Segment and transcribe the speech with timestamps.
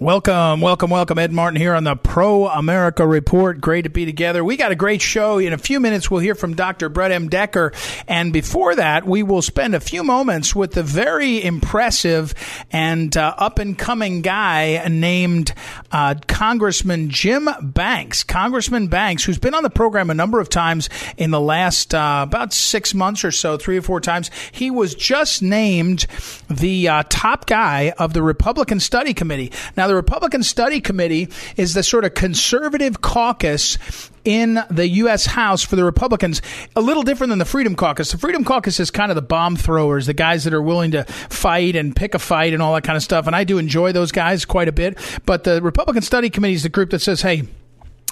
[0.00, 1.18] Welcome, welcome, welcome.
[1.18, 3.60] Ed Martin here on the Pro America Report.
[3.60, 4.44] Great to be together.
[4.44, 5.38] We got a great show.
[5.38, 6.88] In a few minutes, we'll hear from Dr.
[6.88, 7.28] Brett M.
[7.28, 7.72] Decker.
[8.06, 12.32] And before that, we will spend a few moments with the very impressive
[12.70, 15.52] and uh, up and coming guy named
[15.90, 18.22] uh, Congressman Jim Banks.
[18.22, 22.20] Congressman Banks, who's been on the program a number of times in the last uh,
[22.22, 24.30] about six months or so, three or four times.
[24.52, 26.06] He was just named
[26.48, 29.50] the uh, top guy of the Republican Study Committee.
[29.76, 33.78] Now, the Republican Study Committee is the sort of conservative caucus
[34.24, 35.26] in the U.S.
[35.26, 36.42] House for the Republicans,
[36.76, 38.12] a little different than the Freedom Caucus.
[38.12, 41.04] The Freedom Caucus is kind of the bomb throwers, the guys that are willing to
[41.04, 43.26] fight and pick a fight and all that kind of stuff.
[43.26, 44.98] And I do enjoy those guys quite a bit.
[45.24, 47.44] But the Republican Study Committee is the group that says, hey,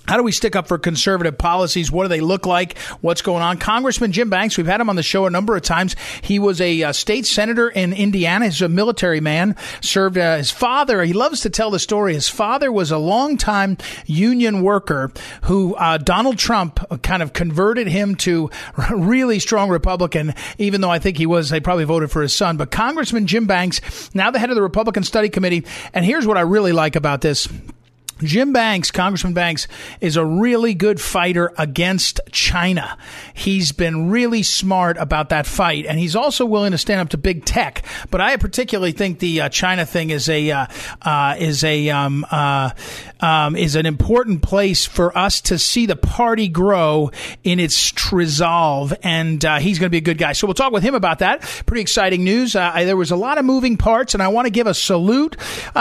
[0.06, 1.90] how do we stick up for conservative policies?
[1.90, 2.78] What do they look like?
[3.00, 3.58] What's going on?
[3.58, 5.96] Congressman Jim Banks, we've had him on the show a number of times.
[6.22, 8.46] He was a uh, state senator in Indiana.
[8.46, 9.56] He's a military man.
[9.80, 11.02] Served uh, his father.
[11.02, 12.14] He loves to tell the story.
[12.14, 15.12] His father was a longtime union worker
[15.42, 18.50] who uh, Donald Trump kind of converted him to
[18.90, 22.56] really strong Republican, even though I think he was, they probably voted for his son.
[22.56, 25.64] But Congressman Jim Banks, now the head of the Republican Study Committee.
[25.92, 27.48] And here's what I really like about this.
[28.22, 29.68] Jim Banks, Congressman Banks,
[30.00, 32.96] is a really good fighter against China.
[33.34, 37.18] He's been really smart about that fight, and he's also willing to stand up to
[37.18, 37.84] big tech.
[38.10, 40.66] But I particularly think the uh, China thing is a uh,
[41.02, 42.70] uh, is a um, uh,
[43.20, 47.10] um, is an important place for us to see the party grow
[47.44, 50.32] in its resolve, and uh, he's going to be a good guy.
[50.32, 51.42] So we'll talk with him about that.
[51.66, 52.56] Pretty exciting news.
[52.56, 54.74] Uh, I, there was a lot of moving parts, and I want to give a
[54.74, 55.36] salute.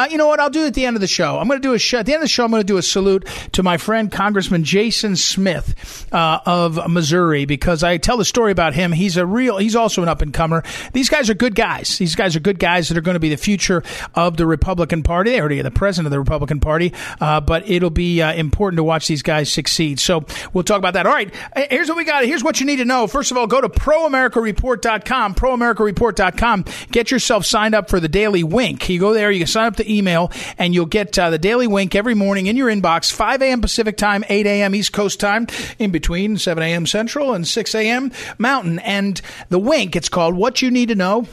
[0.09, 0.41] you know what?
[0.41, 1.39] I'll do it at the end of the show.
[1.39, 2.77] I'm going to do a show at the end the show, I'm going to do
[2.77, 8.25] a salute to my friend Congressman Jason Smith uh, of Missouri because I tell the
[8.25, 8.91] story about him.
[8.91, 9.57] He's a real.
[9.57, 10.63] He's also an up and comer.
[10.93, 11.97] These guys are good guys.
[11.99, 13.83] These guys are good guys that are going to be the future
[14.15, 15.31] of the Republican Party.
[15.31, 18.77] They already are the president of the Republican Party, uh, but it'll be uh, important
[18.77, 19.99] to watch these guys succeed.
[19.99, 21.05] So we'll talk about that.
[21.05, 21.33] All right,
[21.69, 22.25] here's what we got.
[22.25, 23.05] Here's what you need to know.
[23.05, 25.35] First of all, go to proamericareport.com.
[25.35, 26.65] Proamericareport.com.
[26.91, 28.89] Get yourself signed up for the Daily Wink.
[28.89, 31.67] You go there, you can sign up to email, and you'll get uh, the Daily
[31.67, 33.61] Wink every morning in your inbox, 5 a.m.
[33.61, 34.73] Pacific time, 8 a.m.
[34.75, 35.47] East Coast time,
[35.79, 36.85] in between 7 a.m.
[36.85, 38.11] Central and 6 a.m.
[38.37, 38.79] Mountain.
[38.79, 41.27] And the Wink, it's called What You Need to Know.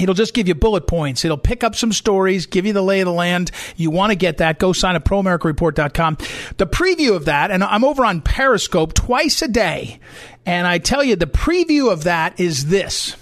[0.00, 1.24] It'll just give you bullet points.
[1.24, 3.52] It'll pick up some stories, give you the lay of the land.
[3.76, 6.18] You want to get that, go sign up proamericareport.com.
[6.56, 10.00] The preview of that, and I'm over on Periscope twice a day,
[10.44, 13.16] and I tell you the preview of that is this.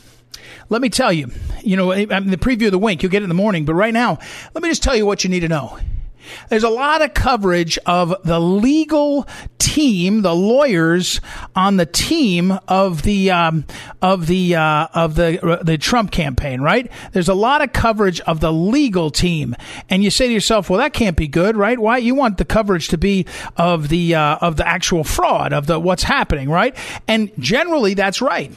[0.70, 1.30] Let me tell you,
[1.62, 3.92] you know, the preview of the wink, you'll get it in the morning, but right
[3.92, 4.18] now,
[4.54, 5.78] let me just tell you what you need to know.
[6.48, 9.26] There's a lot of coverage of the legal
[9.58, 11.20] team, the lawyers
[11.54, 13.64] on the team of the um,
[14.00, 16.90] of the uh, of the uh, the Trump campaign, right?
[17.12, 19.54] There's a lot of coverage of the legal team,
[19.88, 21.78] and you say to yourself, "Well, that can't be good, right?
[21.78, 25.66] Why you want the coverage to be of the uh, of the actual fraud of
[25.66, 26.76] the what's happening, right?"
[27.08, 28.52] And generally, that's right.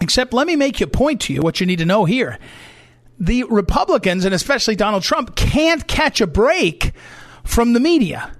[0.00, 1.40] Except, let me make a point to you.
[1.40, 2.38] What you need to know here
[3.18, 6.92] the Republicans, and especially Donald Trump, can't catch a break
[7.44, 8.32] from the media.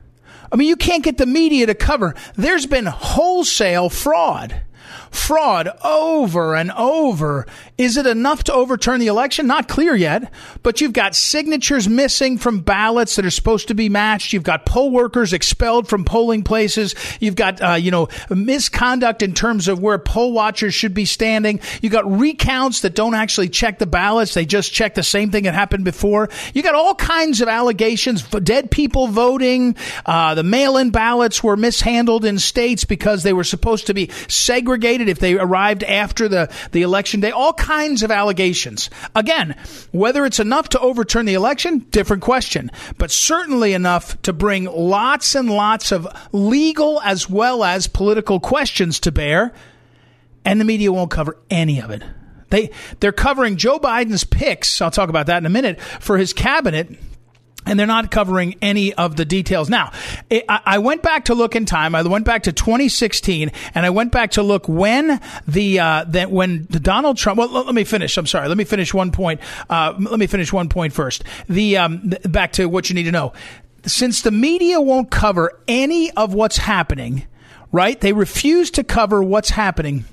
[0.51, 2.15] I mean, you can't get the media to cover.
[2.37, 4.63] There's been wholesale fraud
[5.11, 7.47] fraud over and over.
[7.77, 9.47] Is it enough to overturn the election?
[9.47, 10.33] Not clear yet,
[10.63, 14.33] but you've got signatures missing from ballots that are supposed to be matched.
[14.33, 16.95] You've got poll workers expelled from polling places.
[17.21, 21.61] You've got, uh, you know, misconduct in terms of where poll watchers should be standing.
[21.83, 24.35] You've got recounts that don't actually check the ballots.
[24.35, 26.31] They just check the same thing that happened before.
[26.55, 28.23] You got all kinds of allegations.
[28.23, 29.77] Dead people voting.
[30.07, 34.78] Uh, the mail-in ballots were mishandled in states because they were supposed to be segregated
[34.85, 37.31] if they arrived after the, the election day.
[37.31, 38.91] All kinds of allegations.
[39.15, 39.57] Again,
[39.93, 45.35] whether it's enough to overturn the election, different question, but certainly enough to bring lots
[45.35, 49.53] and lots of legal as well as political questions to bear,
[50.45, 52.03] and the media won't cover any of it.
[52.51, 52.71] They
[53.01, 54.81] they're covering Joe Biden's picks.
[54.81, 56.89] I'll talk about that in a minute for his cabinet
[57.69, 59.69] and they're not covering any of the details.
[59.69, 59.93] Now,
[60.49, 61.95] I went back to look in time.
[61.95, 66.31] I went back to 2016, and I went back to look when the uh, that
[66.31, 67.39] when the Donald Trump.
[67.39, 68.17] Well, let me finish.
[68.17, 68.49] I'm sorry.
[68.49, 69.41] Let me finish one point.
[69.69, 71.25] Uh, let me finish one point first.
[71.49, 73.33] The um, back to what you need to know.
[73.85, 77.27] Since the media won't cover any of what's happening,
[77.71, 78.01] right?
[78.01, 80.05] They refuse to cover what's happening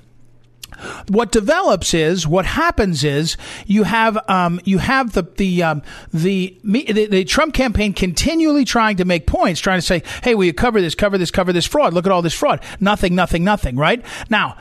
[1.08, 3.36] what develops is what happens is
[3.66, 8.96] you have um, you have the the, um, the, the the Trump campaign continually trying
[8.96, 11.66] to make points, trying to say, "Hey, will you cover this, cover this, cover this
[11.66, 11.94] fraud?
[11.94, 12.60] Look at all this fraud.
[12.80, 14.56] Nothing, nothing, nothing." Right now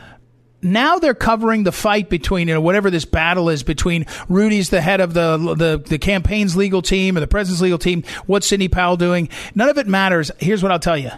[0.62, 4.82] now they're covering the fight between you know whatever this battle is between Rudy's the
[4.82, 8.04] head of the the, the campaign's legal team or the president's legal team.
[8.26, 9.30] What's Sidney Powell doing?
[9.54, 10.32] None of it matters.
[10.40, 11.12] Here's what I'll tell you.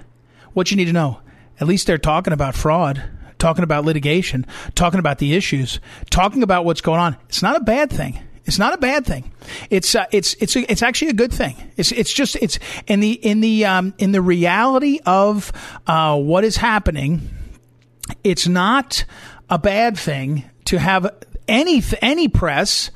[0.53, 1.21] What you need to know.
[1.59, 3.01] At least they're talking about fraud
[3.39, 4.45] talking about litigation,
[4.75, 5.79] talking about the issues,
[6.09, 7.17] talking about what's going on.
[7.29, 8.19] It's not a bad thing.
[8.45, 9.31] It's not a bad thing.
[9.69, 11.55] It's uh, it's it's a, it's actually a good thing.
[11.75, 15.51] It's it's just it's in the in the um, in the reality of
[15.85, 17.29] uh, what is happening.
[18.23, 19.03] It's not
[19.49, 21.13] a bad thing to have
[21.47, 22.89] any any press.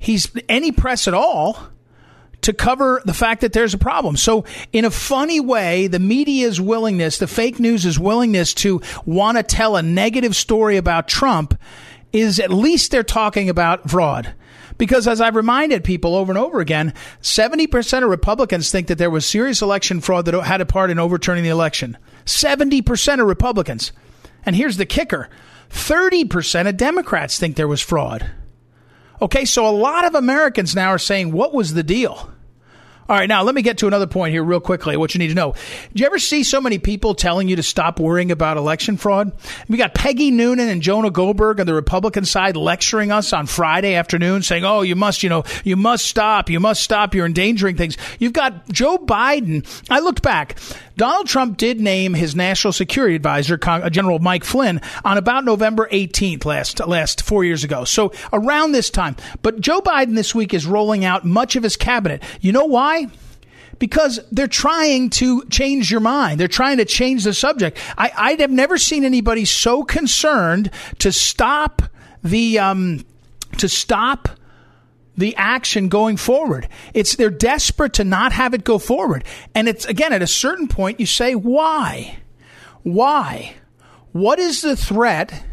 [0.00, 1.68] He's any press at all
[2.42, 4.16] to cover the fact that there's a problem.
[4.16, 9.42] So, in a funny way, the media's willingness, the fake news' willingness to want to
[9.42, 11.58] tell a negative story about Trump
[12.12, 14.34] is at least they're talking about fraud.
[14.78, 19.10] Because as I've reminded people over and over again, 70% of Republicans think that there
[19.10, 21.98] was serious election fraud that had a part in overturning the election.
[22.24, 23.92] 70% of Republicans.
[24.46, 25.28] And here's the kicker
[25.70, 28.30] 30% of Democrats think there was fraud.
[29.20, 32.30] Okay, so a lot of Americans now are saying, what was the deal?
[33.08, 34.94] All right, now let me get to another point here real quickly.
[34.98, 35.52] What you need to know.
[35.94, 39.32] Do you ever see so many people telling you to stop worrying about election fraud?
[39.66, 43.94] We got Peggy Noonan and Jonah Goldberg on the Republican side lecturing us on Friday
[43.94, 46.50] afternoon saying, oh, you must, you know, you must stop.
[46.50, 47.14] You must stop.
[47.14, 47.96] You're endangering things.
[48.18, 49.66] You've got Joe Biden.
[49.88, 50.58] I looked back.
[50.98, 55.88] Donald Trump did name his national security advisor, uh, General Mike Flynn, on about November
[55.92, 57.84] 18th last, last four years ago.
[57.84, 59.14] So around this time.
[59.40, 62.22] But Joe Biden this week is rolling out much of his cabinet.
[62.40, 63.06] You know why?
[63.78, 66.40] because they're trying to change your mind.
[66.40, 67.78] They're trying to change the subject.
[67.96, 71.82] I, I have never seen anybody so concerned to stop
[72.24, 73.04] the um,
[73.58, 74.28] to stop
[75.18, 76.68] the action going forward.
[76.94, 79.24] It's they're desperate to not have it go forward.
[79.54, 82.18] And it's again at a certain point you say why?
[82.84, 83.54] Why?
[84.12, 85.44] What is the threat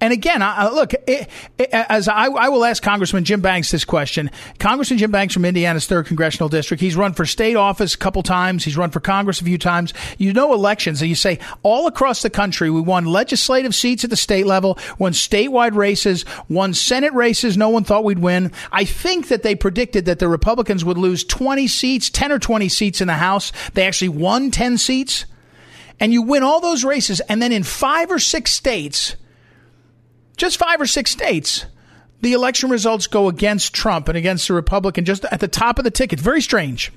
[0.00, 1.28] and again, I, look, it,
[1.58, 4.30] it, as I, I, will ask Congressman Jim Banks this question.
[4.60, 6.80] Congressman Jim Banks from Indiana's third congressional district.
[6.80, 8.64] He's run for state office a couple times.
[8.64, 9.92] He's run for Congress a few times.
[10.16, 14.10] You know elections, and you say all across the country, we won legislative seats at
[14.10, 17.56] the state level, won statewide races, won Senate races.
[17.56, 18.52] No one thought we'd win.
[18.70, 22.68] I think that they predicted that the Republicans would lose 20 seats, 10 or 20
[22.68, 23.50] seats in the House.
[23.74, 25.26] They actually won 10 seats.
[25.98, 29.16] And you win all those races, and then in five or six states
[30.38, 31.66] just five or six states,
[32.20, 35.84] the election results go against Trump and against the Republican just at the top of
[35.84, 36.18] the ticket.
[36.18, 36.92] Very strange.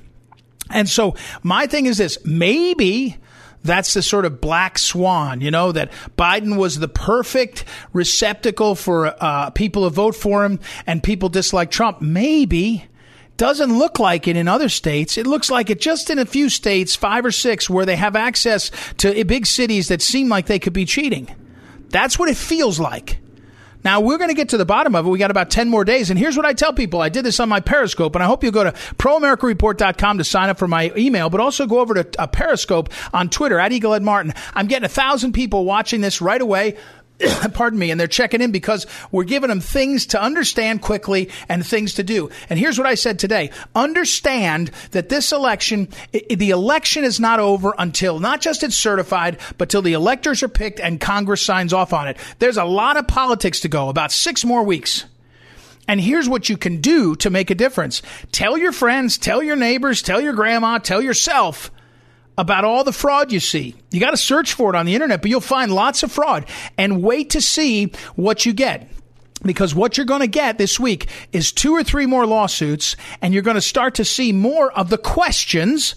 [0.69, 3.17] And so my thing is this maybe
[3.63, 9.13] that's the sort of black swan, you know, that Biden was the perfect receptacle for
[9.23, 12.01] uh, people to vote for him and people dislike Trump.
[12.01, 12.85] Maybe
[13.37, 15.17] doesn't look like it in other states.
[15.17, 18.15] It looks like it just in a few states, five or six, where they have
[18.15, 21.27] access to big cities that seem like they could be cheating.
[21.89, 23.19] That's what it feels like.
[23.83, 25.09] Now, we're going to get to the bottom of it.
[25.09, 26.09] We got about 10 more days.
[26.09, 27.01] And here's what I tell people.
[27.01, 30.49] I did this on my Periscope, and I hope you go to proamericareport.com to sign
[30.49, 33.93] up for my email, but also go over to uh, Periscope on Twitter at Eagle
[33.93, 34.33] Ed Martin.
[34.53, 36.77] I'm getting a thousand people watching this right away.
[37.53, 41.65] pardon me, and they're checking in because we're giving them things to understand quickly and
[41.65, 42.29] things to do.
[42.49, 43.51] And here's what I said today.
[43.75, 49.69] Understand that this election, the election is not over until not just it's certified, but
[49.69, 52.17] till the electors are picked and Congress signs off on it.
[52.39, 55.05] There's a lot of politics to go, about six more weeks.
[55.87, 58.01] And here's what you can do to make a difference.
[58.31, 61.71] Tell your friends, tell your neighbors, tell your grandma, tell yourself
[62.37, 63.75] about all the fraud you see.
[63.91, 66.45] You got to search for it on the internet, but you'll find lots of fraud
[66.77, 68.89] and wait to see what you get.
[69.43, 73.33] Because what you're going to get this week is two or three more lawsuits, and
[73.33, 75.95] you're going to start to see more of the questions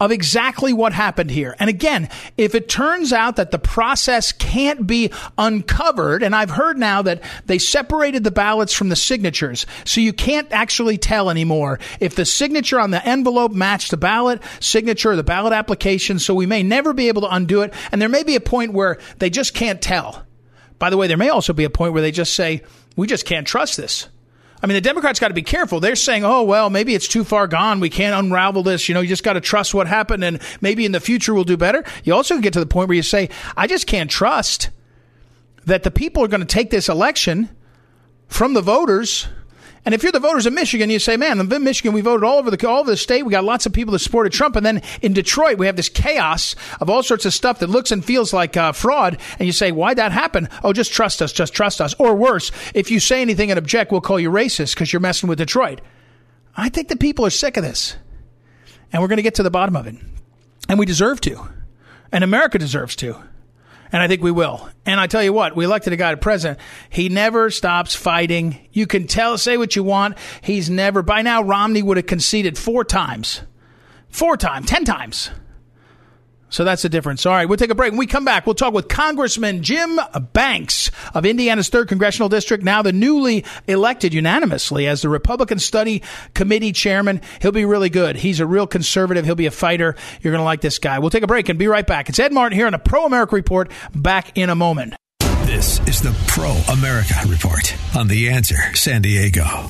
[0.00, 1.54] of exactly what happened here.
[1.60, 6.76] And again, if it turns out that the process can't be uncovered, and I've heard
[6.76, 11.78] now that they separated the ballots from the signatures, so you can't actually tell anymore
[12.00, 16.34] if the signature on the envelope matched the ballot signature, or the ballot application, so
[16.34, 17.72] we may never be able to undo it.
[17.92, 20.26] And there may be a point where they just can't tell.
[20.80, 22.62] By the way, there may also be a point where they just say,
[22.96, 24.08] we just can't trust this.
[24.62, 25.80] I mean, the Democrats got to be careful.
[25.80, 27.80] They're saying, oh, well, maybe it's too far gone.
[27.80, 28.88] We can't unravel this.
[28.88, 31.44] You know, you just got to trust what happened and maybe in the future we'll
[31.44, 31.84] do better.
[32.04, 34.70] You also get to the point where you say, I just can't trust
[35.64, 37.48] that the people are going to take this election
[38.28, 39.26] from the voters
[39.84, 42.38] and if you're the voters of Michigan, you say, man, in Michigan, we voted all
[42.38, 43.24] over the all over the state.
[43.24, 44.54] We got lots of people that supported Trump.
[44.54, 47.90] And then in Detroit, we have this chaos of all sorts of stuff that looks
[47.90, 49.18] and feels like uh, fraud.
[49.40, 50.48] And you say, why'd that happen?
[50.62, 51.32] Oh, just trust us.
[51.32, 51.94] Just trust us.
[51.98, 55.28] Or worse, if you say anything and object, we'll call you racist because you're messing
[55.28, 55.80] with Detroit.
[56.56, 57.96] I think the people are sick of this.
[58.92, 59.96] And we're going to get to the bottom of it.
[60.68, 61.48] And we deserve to.
[62.12, 63.16] And America deserves to
[63.92, 64.68] and I think we will.
[64.86, 66.58] And I tell you what, we elected a guy to president.
[66.90, 68.58] He never stops fighting.
[68.72, 70.16] You can tell, say what you want.
[70.40, 73.42] He's never, by now, Romney would have conceded four times.
[74.08, 75.30] Four times, ten times.
[76.52, 77.24] So that's the difference.
[77.24, 77.92] All right, we'll take a break.
[77.92, 79.98] When we come back, we'll talk with Congressman Jim
[80.34, 86.02] Banks of Indiana's 3rd Congressional District, now the newly elected unanimously as the Republican Study
[86.34, 87.22] Committee chairman.
[87.40, 88.16] He'll be really good.
[88.16, 89.24] He's a real conservative.
[89.24, 89.96] He'll be a fighter.
[90.20, 90.98] You're going to like this guy.
[90.98, 92.10] We'll take a break and be right back.
[92.10, 93.70] It's Ed Martin here on a Pro America Report.
[93.94, 94.94] Back in a moment.
[95.46, 99.68] This is the Pro America Report on The Answer San Diego.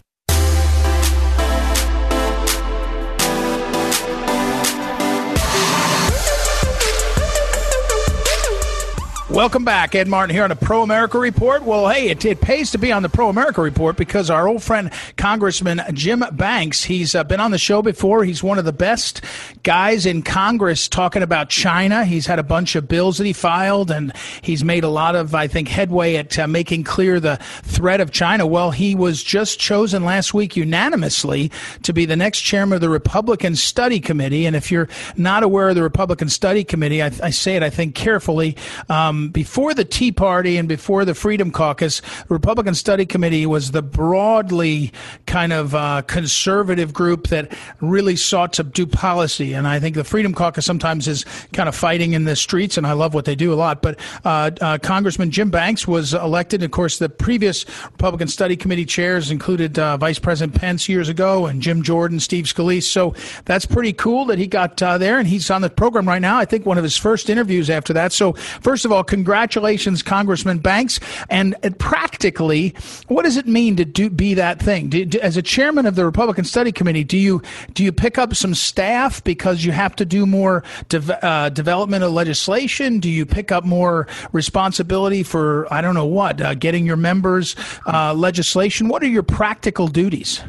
[9.32, 9.94] Welcome back.
[9.94, 11.62] Ed Martin here on the Pro America Report.
[11.62, 14.62] Well, hey, it, it, pays to be on the Pro America Report because our old
[14.62, 18.24] friend Congressman Jim Banks, he's uh, been on the show before.
[18.24, 19.22] He's one of the best
[19.62, 22.04] guys in Congress talking about China.
[22.04, 24.12] He's had a bunch of bills that he filed, and
[24.42, 28.10] he's made a lot of, I think, headway at uh, making clear the threat of
[28.10, 28.46] China.
[28.46, 31.50] Well, he was just chosen last week unanimously
[31.84, 34.44] to be the next chairman of the Republican Study Committee.
[34.44, 37.70] And if you're not aware of the Republican Study Committee, I, I say it, I
[37.70, 38.58] think, carefully.
[38.90, 43.70] Um, before the Tea Party and before the Freedom Caucus, the Republican Study Committee was
[43.70, 44.92] the broadly
[45.26, 49.52] kind of uh, conservative group that really sought to do policy.
[49.52, 52.86] And I think the Freedom Caucus sometimes is kind of fighting in the streets, and
[52.86, 53.82] I love what they do a lot.
[53.82, 56.62] But uh, uh, Congressman Jim Banks was elected.
[56.62, 61.46] Of course, the previous Republican Study Committee chairs included uh, Vice President Pence years ago
[61.46, 62.84] and Jim Jordan, Steve Scalise.
[62.84, 63.14] So
[63.44, 66.38] that's pretty cool that he got uh, there, and he's on the program right now.
[66.38, 68.12] I think one of his first interviews after that.
[68.12, 70.98] So first of all, congratulations, Congressman Banks.
[71.28, 72.74] And practically,
[73.08, 74.88] what does it mean to do, be that thing?
[74.88, 77.42] Do, do, as a chairman of the Republican Study Committee, do you
[77.74, 82.04] do you pick up some staff because you have to do more de- uh, development
[82.04, 83.00] of legislation?
[83.00, 87.54] Do you pick up more responsibility for I don't know what uh, getting your members
[87.86, 88.88] uh, legislation?
[88.88, 90.42] What are your practical duties?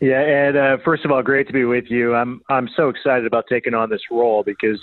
[0.00, 0.56] Yeah, Ed.
[0.56, 2.14] Uh, first of all, great to be with you.
[2.14, 4.80] I'm I'm so excited about taking on this role because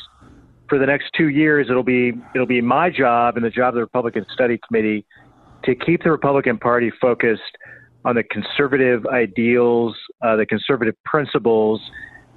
[0.70, 3.76] for the next two years, it'll be it'll be my job and the job of
[3.76, 5.06] the Republican Study Committee
[5.64, 7.58] to keep the Republican Party focused
[8.06, 11.82] on the conservative ideals, uh, the conservative principles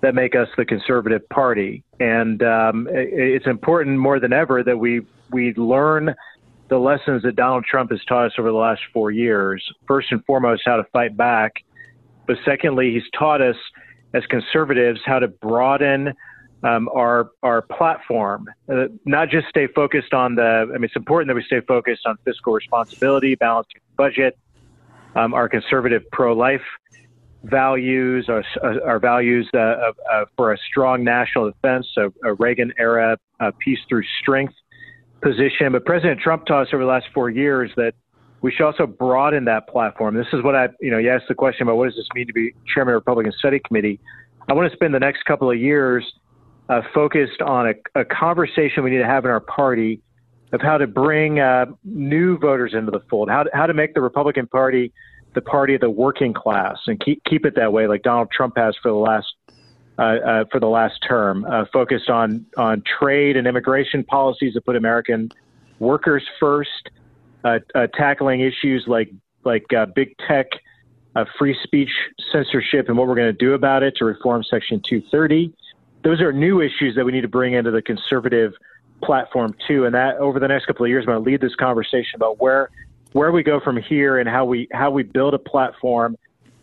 [0.01, 1.85] that make us the conservative party.
[2.01, 6.15] And um, it's important more than ever that we we learn
[6.69, 9.63] the lessons that Donald Trump has taught us over the last four years.
[9.87, 11.53] First and foremost, how to fight back,
[12.27, 13.57] but secondly, he's taught us
[14.15, 16.13] as conservatives how to broaden
[16.63, 20.43] um, our our platform, uh, not just stay focused on the.
[20.43, 24.39] I mean, it's important that we stay focused on fiscal responsibility, balancing budget,
[25.17, 26.63] um, our conservative pro-life
[27.45, 28.45] values, our,
[28.87, 33.81] our values uh, uh, for a strong national defense, a, a Reagan era uh, peace
[33.89, 34.55] through strength
[35.23, 35.73] position.
[35.73, 37.95] But President Trump taught us over the last four years that
[38.43, 40.15] we should also broaden that platform.
[40.15, 42.27] This is what I, you know, you asked the question about what does this mean
[42.27, 44.01] to be chairman of the Republican Study Committee.
[44.49, 46.05] I want to spend the next couple of years
[46.73, 50.01] uh, focused on a, a, conversation we need to have in our party
[50.53, 53.93] of how to bring uh, new voters into the fold, how to, how to make
[53.95, 54.93] the Republican Party
[55.35, 58.55] the party of the working class and keep keep it that way, like Donald Trump
[58.57, 59.27] has for the last
[59.99, 64.65] uh, uh for the last term, uh, focused on on trade and immigration policies that
[64.65, 65.31] put American
[65.79, 66.91] workers first,
[67.45, 67.59] uh,
[67.95, 69.11] tackling issues like
[69.45, 69.65] like
[69.95, 70.47] big tech.
[71.39, 71.91] free speech
[72.31, 75.53] censorship and what we're going to do about it to reform Section 230,
[76.03, 78.53] those are new issues that we need to bring into the conservative
[79.03, 79.85] platform too.
[79.85, 82.41] And that over the next couple of years, I'm going to lead this conversation about
[82.41, 82.71] where
[83.13, 86.17] where we go from here and how we how we build a platform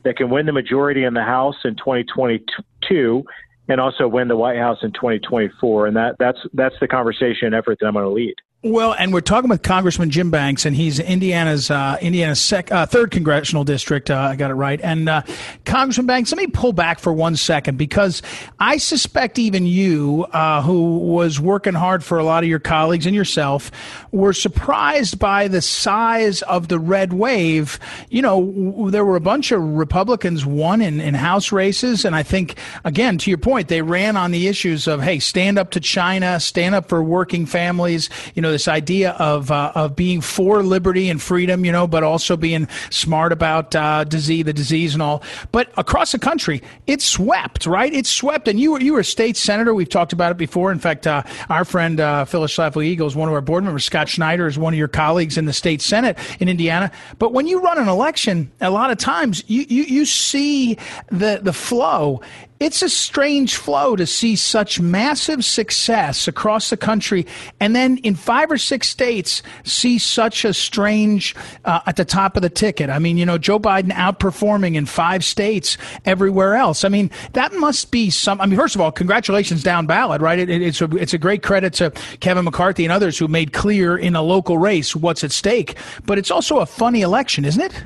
[0.03, 3.23] that can win the majority in the House in 2022
[3.67, 5.87] and also win the White House in 2024.
[5.87, 8.35] And that that's that's the conversation and effort that I'm going to lead.
[8.61, 12.85] Well, and we're talking with Congressman Jim Banks, and he's Indiana's uh, Indiana's sec, uh,
[12.85, 14.11] third congressional district.
[14.11, 14.81] Uh, I got it right.
[14.83, 15.21] And uh,
[15.63, 18.21] Congressman Banks, let me pull back for one second because
[18.59, 23.05] I suspect even you, uh, who was working hard for a lot of your colleagues
[23.05, 23.71] and yourself,
[24.11, 27.79] were surprised by the size of the red wave.
[28.09, 32.23] You know, there were a bunch of Republicans won in, in House races, and I
[32.23, 35.79] think again to your point, they ran on the issues of hey, stand up to
[35.79, 38.09] China, stand up for working families.
[38.35, 41.87] You know know, this idea of uh, of being for liberty and freedom, you know,
[41.87, 45.23] but also being smart about uh, disease, the disease and all.
[45.51, 47.93] But across the country, it swept, right?
[47.93, 48.47] It swept.
[48.47, 49.73] And you were you were a state senator.
[49.73, 50.71] We've talked about it before.
[50.71, 54.09] In fact, uh, our friend uh, Phyllis Schlafly Eagles, one of our board members, Scott
[54.09, 56.91] Schneider, is one of your colleagues in the state senate in Indiana.
[57.17, 60.77] But when you run an election, a lot of times you you, you see
[61.09, 62.21] the the flow
[62.59, 67.25] it's a strange flow to see such massive success across the country
[67.59, 72.35] and then in five or six states see such a strange uh, at the top
[72.35, 72.89] of the ticket.
[72.89, 76.83] I mean, you know, Joe Biden outperforming in five states everywhere else.
[76.83, 78.41] I mean, that must be some.
[78.41, 80.39] I mean, first of all, congratulations down ballot, right?
[80.39, 83.53] It, it, it's, a, it's a great credit to Kevin McCarthy and others who made
[83.53, 85.75] clear in a local race what's at stake.
[86.05, 87.83] But it's also a funny election, isn't it?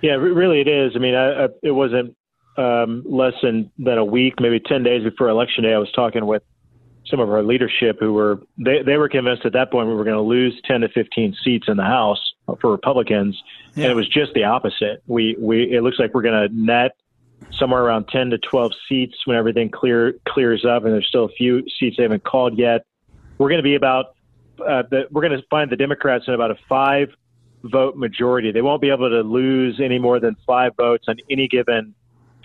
[0.00, 0.92] Yeah, really it is.
[0.94, 2.14] I mean, I, I, it wasn't
[2.58, 6.26] um, less than, than a week, maybe 10 days before election day, I was talking
[6.26, 6.42] with
[7.06, 10.04] some of our leadership who were, they, they were convinced at that point we were
[10.04, 12.20] going to lose 10 to 15 seats in the House
[12.60, 13.40] for Republicans.
[13.74, 13.84] Yeah.
[13.84, 15.02] And it was just the opposite.
[15.06, 16.96] We, we, it looks like we're going to net
[17.52, 20.84] somewhere around 10 to 12 seats when everything clear, clears up.
[20.84, 22.84] And there's still a few seats they haven't called yet.
[23.38, 24.16] We're going to be about,
[24.58, 27.10] uh, the, we're going to find the Democrats in about a five
[27.62, 28.50] vote majority.
[28.50, 31.94] They won't be able to lose any more than five votes on any given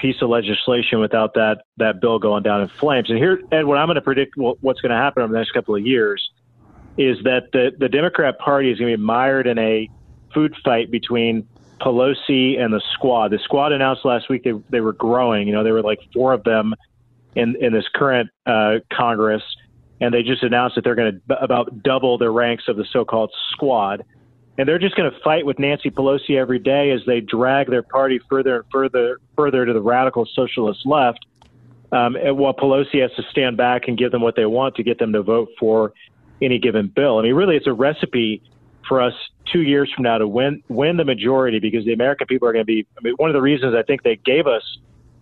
[0.04, 3.10] piece of legislation without that that bill going down in flames.
[3.10, 5.52] And here, Ed, what I'm going to predict what's going to happen over the next
[5.52, 6.22] couple of years
[6.98, 9.90] is that the the Democrat Party is going to be mired in a
[10.34, 11.48] food fight between
[11.80, 13.32] Pelosi and the Squad.
[13.32, 15.48] The Squad announced last week they they were growing.
[15.48, 16.76] You know, there were like four of them
[17.36, 19.44] in in this current uh, Congress,
[20.02, 23.32] and they just announced that they're going to about double their ranks of the so-called
[23.52, 24.04] Squad
[24.58, 27.82] and they're just going to fight with Nancy Pelosi every day as they drag their
[27.82, 31.26] party further and further further to the radical socialist left.
[31.92, 34.98] Um, while Pelosi has to stand back and give them what they want to get
[34.98, 35.94] them to vote for
[36.42, 37.20] any given bill.
[37.20, 38.42] I mean, really, it's a recipe
[38.88, 39.14] for us
[39.52, 42.66] two years from now to win win the majority because the American people are going
[42.66, 42.86] to be.
[42.98, 44.64] I mean, one of the reasons I think they gave us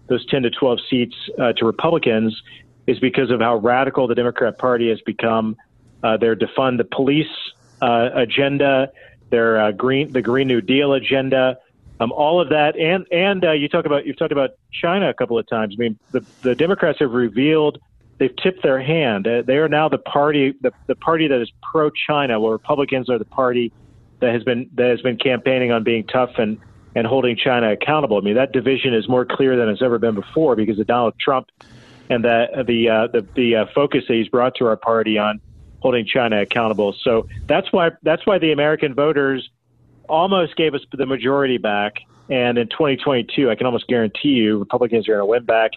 [0.08, 2.42] those 10 to 12 seats uh, to Republicans
[2.88, 5.56] is because of how radical the Democrat Party has become.
[6.04, 7.28] Uh, they're defund the police
[7.82, 8.92] uh, agenda
[9.32, 11.58] their uh, green the Green New Deal agenda,
[12.00, 15.14] um, all of that, and and uh, you talk about you've talked about China a
[15.14, 15.76] couple of times.
[15.78, 17.80] I mean, the the Democrats have revealed
[18.20, 19.28] they've tipped their hand.
[19.28, 23.10] Uh, they are now the party the, the party that is pro China, while Republicans
[23.10, 23.72] are the party
[24.20, 26.60] that has been that has been campaigning on being tough and
[26.94, 28.18] and holding China accountable.
[28.18, 31.16] I mean, that division is more clear than it's ever been before because of Donald
[31.20, 31.50] Trump
[32.12, 35.40] and that the uh, the the uh, focus that he's brought to our party on
[35.82, 36.96] holding China accountable.
[37.04, 39.50] So that's why that's why the American voters
[40.08, 42.00] almost gave us the majority back.
[42.30, 45.72] And in 2022, I can almost guarantee you Republicans are going to win back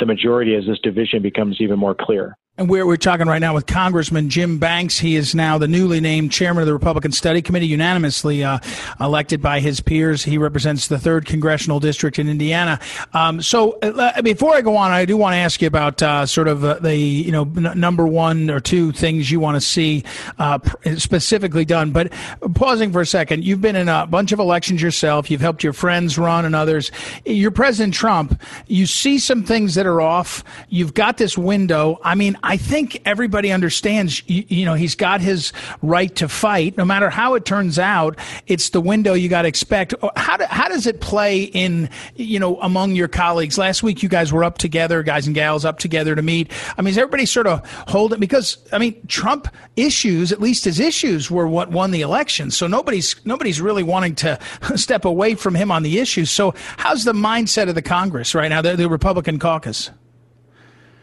[0.00, 2.36] the majority as this division becomes even more clear.
[2.62, 4.96] And we're, we're talking right now with Congressman Jim Banks.
[4.96, 8.60] He is now the newly named chairman of the Republican Study Committee, unanimously uh,
[9.00, 10.22] elected by his peers.
[10.22, 12.78] He represents the third congressional district in Indiana.
[13.14, 16.24] Um, so uh, before I go on, I do want to ask you about uh,
[16.24, 19.60] sort of uh, the you know n- number one or two things you want to
[19.60, 20.04] see
[20.38, 20.60] uh,
[20.98, 21.90] specifically done.
[21.90, 22.12] But
[22.54, 25.32] pausing for a second, you've been in a bunch of elections yourself.
[25.32, 26.92] You've helped your friends run and others.
[27.26, 28.40] You're President Trump.
[28.68, 30.44] You see some things that are off.
[30.68, 31.98] You've got this window.
[32.04, 32.38] I mean.
[32.56, 36.76] Think everybody understands, you, you, know, he's got his right to fight.
[36.76, 39.94] No matter how it turns out, it's the window you got to expect.
[40.02, 43.58] Oh, how, do, how does it play in, you know, among your colleagues?
[43.58, 46.50] Last week, you guys were up together, guys and gals up together to meet.
[46.76, 50.80] I mean, is everybody sort of holding, because, I mean, Trump issues, at least his
[50.80, 52.50] issues, were what won the election.
[52.50, 54.38] So nobody's, nobody's really wanting to
[54.76, 56.30] step away from him on the issues.
[56.30, 59.90] So how's the mindset of the Congress right now, the, the Republican caucus?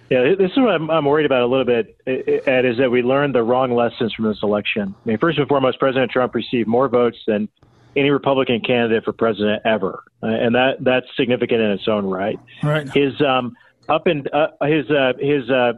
[0.10, 3.04] Yeah, this is what I'm, I'm worried about a little bit, Ed, is that we
[3.04, 4.95] learned the wrong lessons from this election.
[5.06, 7.48] I mean, first and foremost, President Trump received more votes than
[7.95, 12.39] any Republican candidate for president ever, uh, and that that's significant in its own right.
[12.63, 12.89] Right.
[12.89, 13.56] His um
[13.88, 15.74] up and uh, his uh, his uh,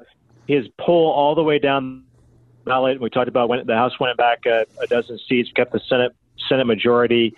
[0.48, 2.04] his pull all the way down
[2.63, 3.02] the ballot.
[3.02, 6.13] We talked about when the House went back a, a dozen seats, kept the Senate
[6.48, 7.34] Senate majority.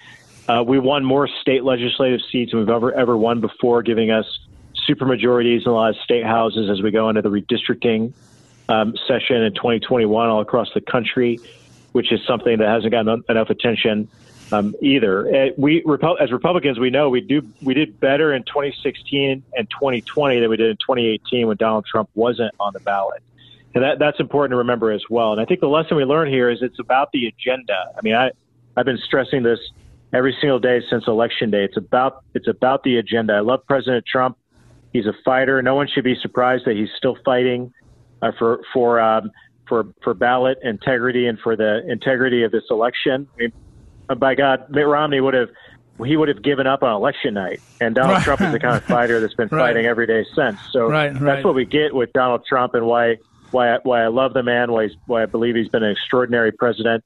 [0.48, 4.26] Uh, we won more state legislative seats than we've ever ever won before, giving us
[4.88, 8.14] supermajorities in a lot of state houses as we go into the redistricting
[8.70, 11.40] um, session in 2021 all across the country,
[11.92, 14.08] which is something that hasn't gotten enough attention
[14.52, 15.28] um, either.
[15.28, 15.84] Uh, we
[16.22, 20.58] as Republicans, we know we do we did better in 2016 and 2020 than we
[20.58, 23.24] did in 2018 when Donald Trump wasn't on the ballot.
[23.76, 25.32] And that, that's important to remember as well.
[25.32, 27.74] And I think the lesson we learn here is it's about the agenda.
[27.98, 28.30] I mean, I,
[28.78, 29.60] I've been stressing this
[30.14, 31.64] every single day since election day.
[31.64, 33.34] It's about it's about the agenda.
[33.34, 34.38] I love President Trump.
[34.94, 35.62] He's a fighter.
[35.62, 37.74] No one should be surprised that he's still fighting
[38.22, 39.32] uh, for for um,
[39.68, 43.28] for for ballot integrity and for the integrity of this election.
[43.34, 43.52] I mean,
[44.10, 45.50] uh, by God, Mitt Romney would have
[46.06, 48.24] he would have given up on election night, and Donald right.
[48.24, 49.70] Trump is the kind of fighter that's been right.
[49.70, 50.60] fighting every day since.
[50.72, 53.18] So right, that's what we get with Donald Trump, and why
[53.52, 57.04] why why I love the man, why why I believe he's been an extraordinary president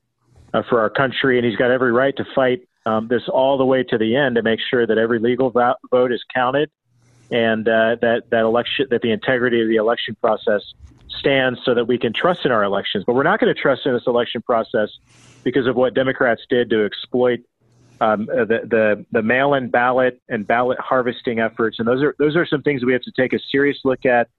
[0.53, 3.65] uh, for our country, and he's got every right to fight um, this all the
[3.65, 6.71] way to the end to make sure that every legal vote is counted,
[7.31, 10.61] and uh, that that election that the integrity of the election process
[11.09, 13.03] stands, so that we can trust in our elections.
[13.05, 14.89] But we're not going to trust in this election process
[15.43, 17.39] because of what Democrats did to exploit
[17.99, 22.45] um, the, the the mail-in ballot and ballot harvesting efforts, and those are those are
[22.45, 24.29] some things we have to take a serious look at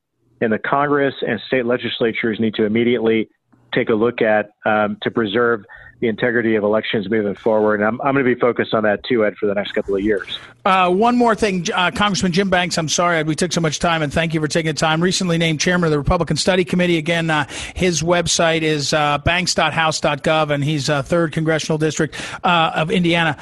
[0.40, 3.28] and the Congress and state legislatures need to immediately
[3.74, 5.64] take a look at um, to preserve
[6.00, 7.80] the integrity of elections moving forward.
[7.80, 9.96] And I'm, I'm going to be focused on that too, Ed, for the next couple
[9.96, 10.38] of years.
[10.64, 12.76] Uh, one more thing, uh, Congressman Jim Banks.
[12.76, 15.02] I'm sorry we took so much time, and thank you for taking the time.
[15.02, 16.98] Recently named chairman of the Republican Study Committee.
[16.98, 22.90] Again, uh, his website is uh, banks.house.gov, and he's uh, third congressional district uh, of
[22.90, 23.36] Indiana.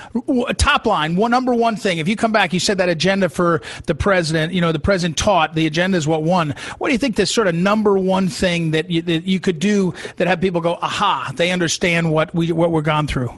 [0.56, 1.98] Top line, one number one thing.
[1.98, 4.52] If you come back, you said that agenda for the president.
[4.52, 6.54] You know, the president taught the agenda is what won.
[6.78, 7.16] What do you think?
[7.16, 10.60] This sort of number one thing that you, that you could do that have people
[10.60, 13.30] go, aha, they understand what we what we're gone through?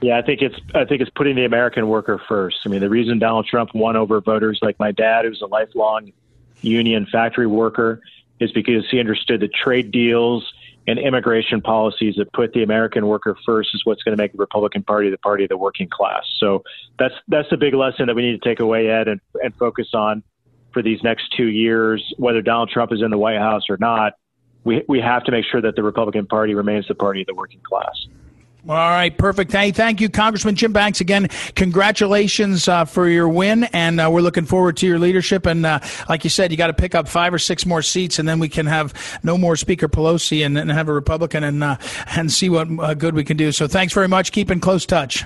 [0.00, 2.58] Yeah, I think it's I think it's putting the American worker first.
[2.66, 6.12] I mean, the reason Donald Trump won over voters like my dad, who's a lifelong
[6.60, 8.00] union factory worker,
[8.40, 10.52] is because he understood that trade deals
[10.88, 14.38] and immigration policies that put the American worker first is what's going to make the
[14.38, 16.24] Republican Party the party of the working class.
[16.38, 16.64] So
[16.98, 19.90] that's that's the big lesson that we need to take away, Ed, and, and focus
[19.94, 20.24] on
[20.72, 24.14] for these next two years, whether Donald Trump is in the White House or not
[24.64, 27.34] we, we have to make sure that the Republican Party remains the party of the
[27.34, 28.06] working class.
[28.68, 29.50] All right, perfect.
[29.50, 31.00] Hey, thank you, Congressman Jim Banks.
[31.00, 35.46] Again, congratulations uh, for your win, and uh, we're looking forward to your leadership.
[35.46, 38.20] And uh, like you said, you got to pick up five or six more seats,
[38.20, 41.64] and then we can have no more Speaker Pelosi and, and have a Republican and
[41.64, 41.76] uh,
[42.14, 43.50] and see what uh, good we can do.
[43.50, 44.30] So, thanks very much.
[44.30, 45.24] Keep in close touch.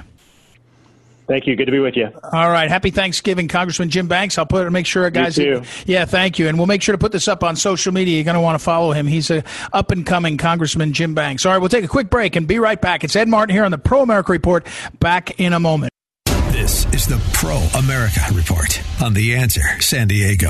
[1.28, 1.56] Thank you.
[1.56, 2.08] Good to be with you.
[2.32, 2.70] All right.
[2.70, 4.38] Happy Thanksgiving, Congressman Jim Banks.
[4.38, 5.36] I'll put make sure guys.
[5.36, 5.62] You too.
[5.86, 8.14] Yeah, thank you, and we'll make sure to put this up on social media.
[8.16, 9.06] You're going to want to follow him.
[9.06, 11.44] He's a up and coming Congressman Jim Banks.
[11.44, 13.04] All right, we'll take a quick break and be right back.
[13.04, 14.66] It's Ed Martin here on the Pro America Report.
[15.00, 15.92] Back in a moment.
[16.50, 20.48] This is the Pro America Report on the Answer San Diego.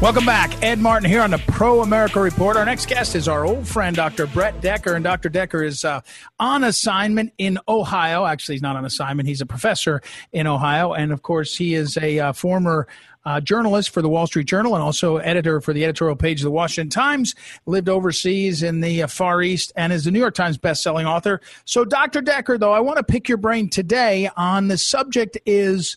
[0.00, 0.62] Welcome back.
[0.62, 2.56] Ed Martin here on the Pro America Report.
[2.56, 4.28] Our next guest is our old friend, Dr.
[4.28, 4.94] Brett Decker.
[4.94, 5.28] And Dr.
[5.28, 6.02] Decker is uh,
[6.38, 8.24] on assignment in Ohio.
[8.24, 10.00] Actually, he's not on assignment, he's a professor
[10.32, 10.92] in Ohio.
[10.92, 12.86] And of course, he is a uh, former
[13.24, 16.44] uh, journalist for the Wall Street Journal and also editor for the editorial page of
[16.44, 17.34] the Washington Times.
[17.66, 21.40] Lived overseas in the uh, Far East and is the New York Times best-selling author.
[21.64, 22.20] So, Dr.
[22.20, 25.96] Decker, though, I want to pick your brain today on the subject is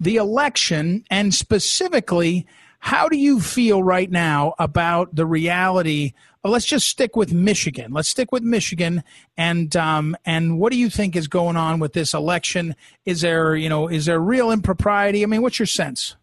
[0.00, 2.46] the election and specifically
[2.78, 6.12] how do you feel right now about the reality?
[6.44, 7.92] Let's just stick with Michigan.
[7.92, 9.02] Let's stick with Michigan,
[9.36, 12.76] and um, and what do you think is going on with this election?
[13.04, 15.24] Is there you know is there real impropriety?
[15.24, 16.16] I mean, what's your sense?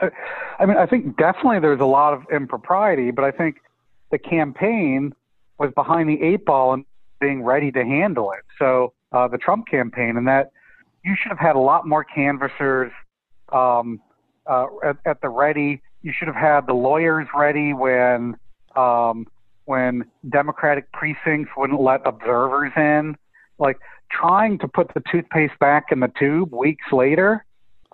[0.00, 3.56] I mean, I think definitely there's a lot of impropriety, but I think
[4.10, 5.14] the campaign
[5.58, 6.84] was behind the eight ball and
[7.20, 8.44] being ready to handle it.
[8.58, 10.50] So uh, the Trump campaign, and that
[11.04, 12.92] you should have had a lot more canvassers.
[13.52, 14.00] Um,
[14.46, 15.82] uh, at, at the ready.
[16.02, 18.36] You should have had the lawyers ready when
[18.76, 19.26] um,
[19.64, 23.16] when Democratic precincts wouldn't let observers in.
[23.58, 23.78] Like
[24.10, 27.44] trying to put the toothpaste back in the tube weeks later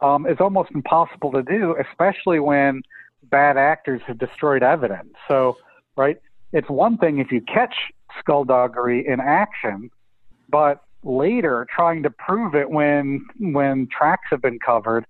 [0.03, 2.83] um, is almost impossible to do, especially when
[3.25, 5.13] bad actors have destroyed evidence.
[5.29, 5.57] So,
[5.97, 6.19] right,
[6.53, 7.75] it's one thing if you catch
[8.19, 9.91] skullduggery in action,
[10.49, 15.07] but later trying to prove it when when tracks have been covered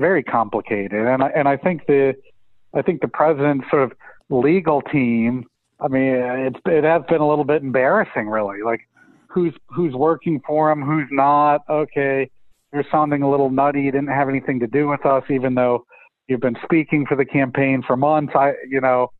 [0.00, 1.06] very complicated.
[1.06, 2.14] And I, and I think the
[2.74, 3.92] I think the president's sort of
[4.30, 5.46] legal team.
[5.80, 8.62] I mean, it's it has been a little bit embarrassing, really.
[8.62, 8.80] Like
[9.28, 11.62] who's who's working for him, who's not.
[11.68, 12.30] Okay,
[12.72, 13.82] you're sounding a little nutty.
[13.82, 15.84] You didn't have anything to do with us, even though
[16.28, 18.32] you've been speaking for the campaign for months.
[18.34, 19.10] I, you know,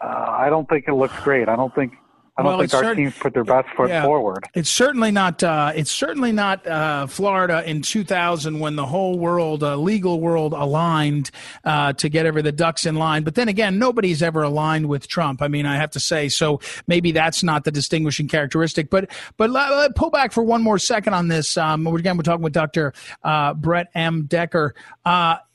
[0.00, 1.48] uh, I don't think it looks great.
[1.48, 1.94] I don't think
[2.42, 4.44] I don't well, think our cert- teams put their best foot yeah, forward.
[4.54, 5.42] It's certainly not.
[5.42, 10.52] Uh, it's certainly not uh, Florida in 2000 when the whole world, uh, legal world,
[10.52, 11.30] aligned
[11.64, 13.22] uh, to get every the ducks in line.
[13.22, 15.42] But then again, nobody's ever aligned with Trump.
[15.42, 16.28] I mean, I have to say.
[16.28, 18.90] So maybe that's not the distinguishing characteristic.
[18.90, 21.56] But but let, pull back for one more second on this.
[21.56, 22.92] Um, again, we're talking with Dr.
[23.22, 24.24] Uh, Brett M.
[24.24, 24.74] Decker.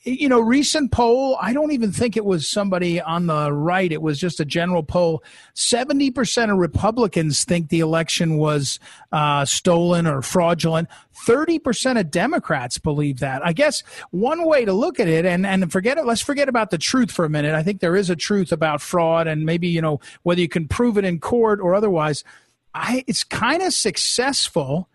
[0.04, 3.90] You know, recent poll, I don't even think it was somebody on the right.
[3.90, 5.24] It was just a general poll.
[5.54, 8.78] 70% of Republicans think the election was
[9.10, 10.88] uh, stolen or fraudulent.
[11.26, 13.44] 30% of Democrats believe that.
[13.44, 16.70] I guess one way to look at it, and, and forget it, let's forget about
[16.70, 17.54] the truth for a minute.
[17.54, 20.68] I think there is a truth about fraud and maybe, you know, whether you can
[20.68, 22.22] prove it in court or otherwise.
[22.72, 24.88] I, it's kind of successful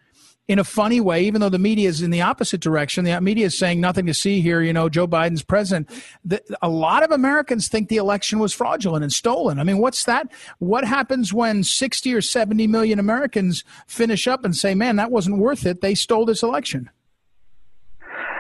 [0.47, 3.06] in a funny way, even though the media is in the opposite direction.
[3.06, 4.62] The media is saying nothing to see here.
[4.62, 5.89] You know, Joe Biden's president.
[6.25, 9.58] The, a lot of Americans think the election was fraudulent and stolen.
[9.58, 10.32] I mean, what's that?
[10.60, 15.38] What happens when 60 or 70 million Americans finish up and say, man, that wasn't
[15.38, 15.79] worth it?
[15.79, 16.89] They stole this election.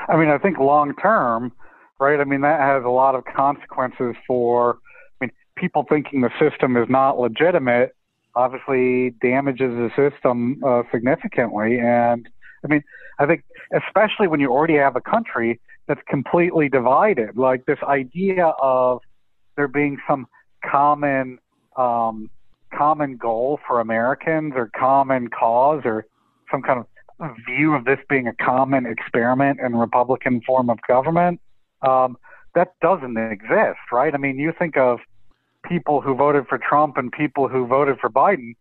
[0.09, 1.53] I mean, I think long term,
[1.99, 2.19] right?
[2.19, 4.79] I mean, that has a lot of consequences for,
[5.21, 7.95] I mean, people thinking the system is not legitimate
[8.35, 11.79] obviously damages the system uh, significantly.
[11.79, 12.27] And
[12.63, 12.83] I mean,
[13.19, 13.43] I think
[13.73, 19.01] especially when you already have a country that's completely divided, like this idea of
[19.55, 20.27] there being some
[20.65, 21.39] common
[21.77, 22.29] um,
[22.75, 26.05] common goal for Americans or common cause or
[26.51, 31.39] some kind of view of this being a common experiment in Republican form of government.
[31.81, 32.17] Um,
[32.55, 34.13] that doesn't exist, right?
[34.13, 34.99] I mean, you think of
[35.67, 38.55] people who voted for Trump and people who voted for Biden,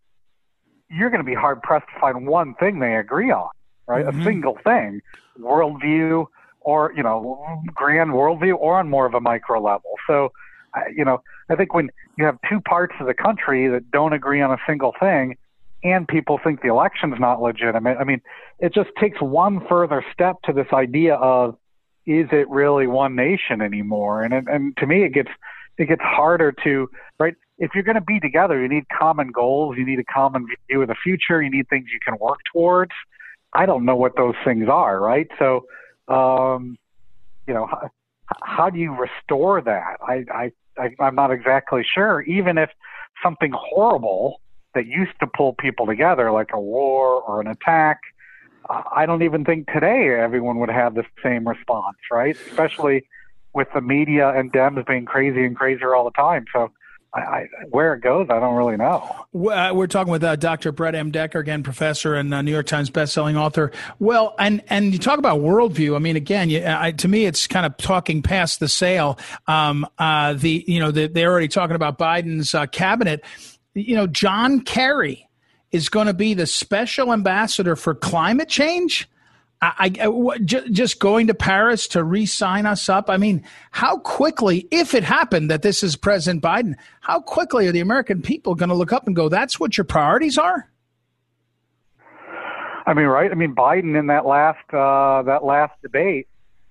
[0.91, 3.49] you're going to be hard pressed to find one thing they agree on,
[3.87, 4.05] right?
[4.05, 4.21] Mm-hmm.
[4.21, 5.01] A single thing,
[5.39, 6.27] worldview,
[6.61, 9.91] or you know, grand worldview, or on more of a micro level.
[10.07, 10.33] So,
[10.95, 14.41] you know, I think when you have two parts of the country that don't agree
[14.41, 15.37] on a single thing,
[15.85, 18.21] and people think the election's not legitimate, I mean,
[18.61, 21.57] it just takes one further step to this idea of
[22.05, 24.23] is it really one nation anymore?
[24.23, 25.31] And and to me, it gets
[25.79, 27.35] it gets harder to right?
[27.59, 30.83] If you're going to be together you need common goals you need a common view
[30.83, 32.93] of the future you need things you can work towards.
[33.55, 35.29] I don't know what those things are right?
[35.39, 35.67] So
[36.09, 36.79] um
[37.47, 37.91] you know how,
[38.43, 39.97] how do you restore that?
[40.07, 42.23] I, I i i'm not exactly sure.
[42.23, 42.71] Even if
[43.23, 44.41] something horrible
[44.75, 48.01] that used to pull people together like a war or an attack
[48.71, 52.37] I don't even think today everyone would have the same response, right?
[52.37, 53.05] Especially
[53.55, 56.45] with the media and Dems being crazy and crazier all the time.
[56.53, 56.73] So
[57.15, 59.27] I, I, where it goes, I don't really know.
[59.35, 60.73] Uh, we're talking with uh, Dr.
[60.73, 61.11] Brett M.
[61.11, 63.71] Decker, again, professor and uh, New York Times bestselling author.
[63.99, 65.95] Well, and and you talk about worldview.
[65.95, 69.19] I mean, again, you, I, to me, it's kind of talking past the sale.
[69.47, 73.23] Um, uh, the you know the, they're already talking about Biden's uh, cabinet.
[73.75, 75.29] You know, John Kerry
[75.71, 79.09] is going to be the special ambassador for climate change.
[79.63, 83.09] I, I, just going to Paris to re-sign us up.
[83.09, 87.73] I mean, how quickly, if it happened that this is President Biden, how quickly are
[87.73, 90.69] the American people going to look up and go, "That's what your priorities are"?
[92.87, 93.31] I mean, right?
[93.31, 96.27] I mean, Biden in that last uh, that last debate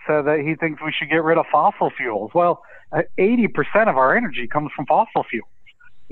[0.05, 2.31] said that he thinks we should get rid of fossil fuels.
[2.35, 5.47] Well, uh, eighty percent of our energy comes from fossil fuels.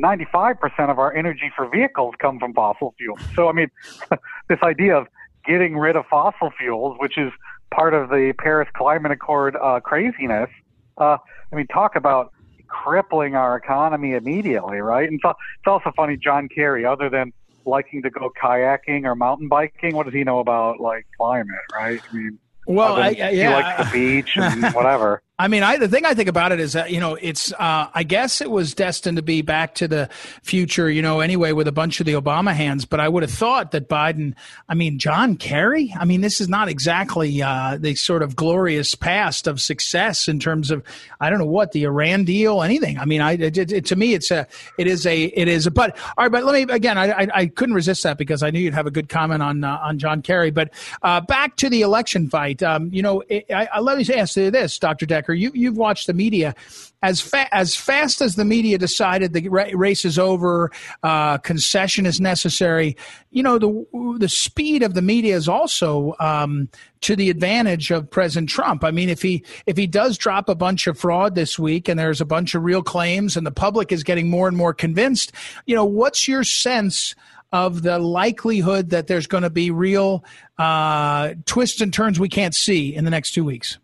[0.01, 3.19] 95% of our energy for vehicles come from fossil fuels.
[3.35, 3.69] So, I mean,
[4.47, 5.07] this idea of
[5.49, 7.31] getting rid of fossil fuels, which is
[7.71, 10.49] part of the Paris Climate Accord uh, craziness.
[10.97, 11.17] Uh,
[11.51, 12.31] I mean, talk about
[12.67, 15.09] crippling our economy immediately, right?
[15.09, 17.33] And so it's also funny, John Kerry, other than
[17.65, 21.99] liking to go kayaking or mountain biking, what does he know about like climate, right?
[22.11, 25.23] I mean, well, I, yeah, he likes the beach and whatever.
[25.39, 27.87] I mean, I, the thing I think about it is that, you know, it's, uh,
[27.93, 30.09] I guess it was destined to be back to the
[30.43, 32.83] future, you know, anyway, with a bunch of the Obama hands.
[32.83, 34.33] But I would have thought that Biden,
[34.67, 38.95] I mean, John Kerry, I mean, this is not exactly, uh, the sort of glorious
[38.95, 40.83] past of success in terms of,
[41.21, 42.99] I don't know what, the Iran deal, anything.
[42.99, 44.45] I mean, I, it, it, to me, it's a,
[44.77, 47.27] it is a, it is a, but, all right, but let me, again, I, I,
[47.33, 49.99] I couldn't resist that because I knew you'd have a good comment on, uh, on
[49.99, 50.51] John Kerry.
[50.51, 50.71] But,
[51.01, 54.51] uh, back to the election fight, um, you know, I, I, let me ask you
[54.51, 55.05] this, Dr.
[55.05, 56.55] Decker you you've watched the media
[57.01, 60.71] as fa- as fast as the media decided the race is over,
[61.03, 62.97] uh, concession is necessary.
[63.31, 66.69] You know the the speed of the media is also um,
[67.01, 68.83] to the advantage of President Trump.
[68.83, 71.99] I mean, if he if he does drop a bunch of fraud this week and
[71.99, 75.31] there's a bunch of real claims and the public is getting more and more convinced,
[75.65, 77.15] you know, what's your sense?
[77.51, 80.23] of the likelihood that there's going to be real
[80.57, 83.79] uh, twists and turns we can't see in the next two weeks?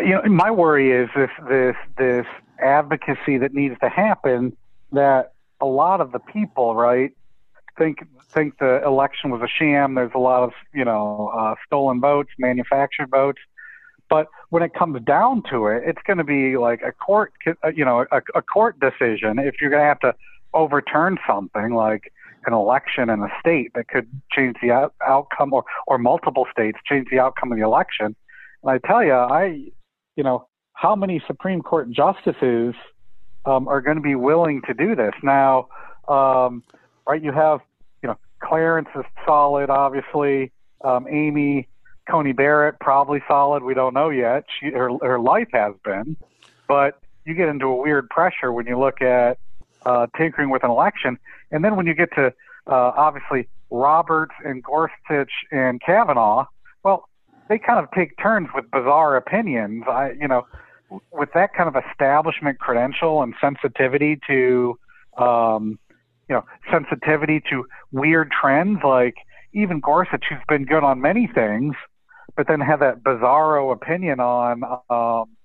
[0.00, 2.26] You know, my worry is this this this
[2.60, 4.56] advocacy that needs to happen
[4.92, 7.12] that a lot of the people, right,
[7.76, 7.98] think
[8.30, 9.94] think the election was a sham.
[9.94, 13.40] There's a lot of you know uh, stolen votes, manufactured votes.
[14.10, 17.68] But when it comes down to it, it's going to be like a court, uh,
[17.68, 19.38] you know, a, a court decision.
[19.38, 20.14] If you're going to have to
[20.54, 22.10] overturn something like
[22.46, 26.78] an election in a state that could change the out- outcome, or or multiple states
[26.86, 28.16] change the outcome of the election.
[28.62, 29.66] And I tell you, I,
[30.18, 32.74] you know, how many Supreme Court justices
[33.46, 35.68] um, are going to be willing to do this now?
[36.08, 36.64] Um,
[37.06, 37.60] right, you have,
[38.02, 40.50] you know, Clarence is solid, obviously.
[40.82, 41.68] Um, Amy
[42.10, 43.62] Coney Barrett probably solid.
[43.62, 44.44] We don't know yet.
[44.58, 46.16] She her her life has been,
[46.66, 49.38] but you get into a weird pressure when you look at
[49.86, 51.18] uh, tinkering with an election,
[51.52, 52.32] and then when you get to
[52.66, 56.46] uh, obviously Roberts and Gorsuch and Kavanaugh,
[57.48, 59.84] they kind of take turns with bizarre opinions.
[59.88, 60.46] I you know,
[61.12, 64.78] with that kind of establishment credential and sensitivity to,
[65.16, 65.78] um,
[66.28, 69.16] you know, sensitivity to weird trends like
[69.52, 71.74] even Gorsuch, who's been good on many things,
[72.36, 75.36] but then have that bizarro opinion on um,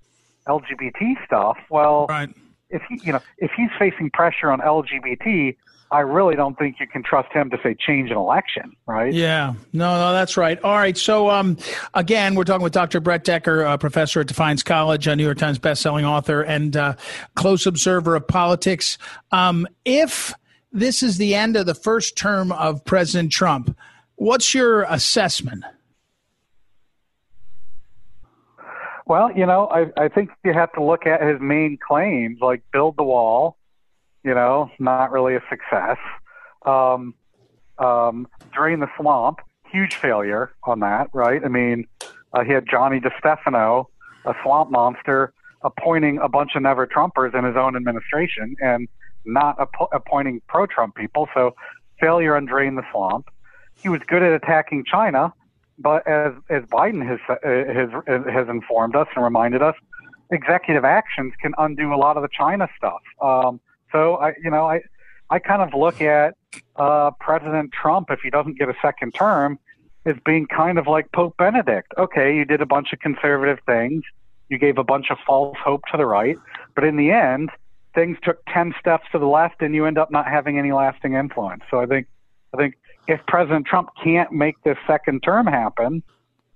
[0.47, 1.57] LGBT stuff.
[1.69, 2.29] Well, right.
[2.69, 5.55] if he, you know, if he's facing pressure on LGBT,
[5.93, 9.13] I really don't think you can trust him to say change an election, right?
[9.13, 10.59] Yeah, no, no, that's right.
[10.63, 11.55] All right, so um,
[11.93, 12.99] again, we're talking with Dr.
[12.99, 16.95] Brett Decker, a professor at Defiance College, a New York Times bestselling author, and uh,
[17.35, 18.97] close observer of politics.
[19.31, 20.33] Um, if
[20.71, 23.77] this is the end of the first term of President Trump,
[24.15, 25.63] what's your assessment?
[29.05, 32.63] Well, you know, I, I think you have to look at his main claims, like
[32.71, 33.57] build the wall,
[34.23, 35.97] you know, not really a success.
[36.65, 37.13] Um,
[37.77, 39.39] um, drain the swamp,
[39.71, 41.43] huge failure on that, right?
[41.43, 41.87] I mean,
[42.33, 43.85] uh, he had Johnny DeStefano,
[44.25, 48.87] a swamp monster, appointing a bunch of never Trumpers in his own administration and
[49.25, 51.27] not app- appointing pro Trump people.
[51.33, 51.55] So,
[51.99, 53.29] failure on drain the swamp.
[53.81, 55.33] He was good at attacking China
[55.77, 57.35] but as as Biden has uh,
[57.73, 59.75] has has informed us and reminded us,
[60.31, 63.01] executive actions can undo a lot of the China stuff.
[63.21, 63.59] Um,
[63.93, 64.81] so I, you know, I
[65.29, 66.35] I kind of look at
[66.75, 69.57] uh, President Trump if he doesn't get a second term
[70.05, 71.93] as being kind of like Pope Benedict.
[71.97, 74.03] Okay, you did a bunch of conservative things,
[74.49, 76.37] you gave a bunch of false hope to the right,
[76.75, 77.49] but in the end,
[77.95, 81.13] things took ten steps to the left, and you end up not having any lasting
[81.13, 81.63] influence.
[81.71, 82.07] So I think
[82.53, 82.75] I think
[83.07, 86.03] if President Trump can't make this second term happen,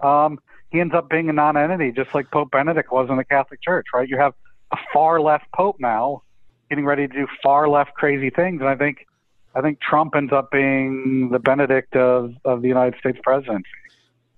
[0.01, 0.39] um,
[0.71, 3.85] he ends up being a non-entity, just like Pope Benedict was in the Catholic Church.
[3.93, 4.07] Right?
[4.07, 4.33] You have
[4.71, 6.23] a far left pope now,
[6.69, 9.05] getting ready to do far left crazy things, and I think,
[9.55, 13.67] I think Trump ends up being the Benedict of of the United States presidency.